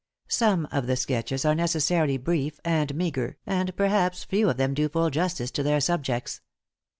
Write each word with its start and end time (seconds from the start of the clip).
Some 0.29 0.67
of 0.71 0.87
the 0.87 0.95
sketches 0.95 1.45
are 1.45 1.53
necessarily 1.53 2.17
brief 2.17 2.59
and 2.65 2.95
meagre, 2.95 3.37
and 3.45 3.75
perhaps 3.75 4.23
few 4.23 4.49
of 4.49 4.57
them 4.57 4.73
do 4.73 4.89
full 4.89 5.11
justice 5.11 5.51
to 5.51 5.61
their 5.61 5.79
subjects. 5.79 6.41